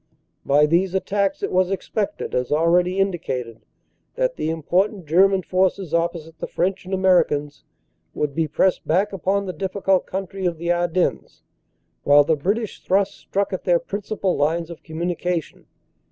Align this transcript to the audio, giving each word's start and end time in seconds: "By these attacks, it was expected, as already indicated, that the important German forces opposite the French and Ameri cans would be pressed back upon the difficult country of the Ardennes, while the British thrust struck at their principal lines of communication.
"By 0.47 0.65
these 0.65 0.95
attacks, 0.95 1.43
it 1.43 1.51
was 1.51 1.69
expected, 1.69 2.33
as 2.33 2.51
already 2.51 2.97
indicated, 2.97 3.61
that 4.15 4.35
the 4.35 4.49
important 4.49 5.05
German 5.05 5.43
forces 5.43 5.93
opposite 5.93 6.39
the 6.39 6.47
French 6.47 6.85
and 6.85 6.93
Ameri 6.95 7.27
cans 7.27 7.63
would 8.15 8.33
be 8.33 8.47
pressed 8.47 8.87
back 8.87 9.13
upon 9.13 9.45
the 9.45 9.53
difficult 9.53 10.07
country 10.07 10.47
of 10.47 10.57
the 10.57 10.71
Ardennes, 10.71 11.43
while 12.03 12.23
the 12.23 12.35
British 12.35 12.81
thrust 12.83 13.13
struck 13.15 13.53
at 13.53 13.63
their 13.63 13.77
principal 13.77 14.35
lines 14.35 14.71
of 14.71 14.81
communication. 14.81 15.67